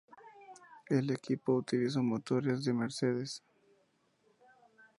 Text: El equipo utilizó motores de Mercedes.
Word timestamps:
El 0.89 1.11
equipo 1.11 1.53
utilizó 1.53 2.01
motores 2.01 2.65
de 2.65 2.73
Mercedes. 2.73 3.43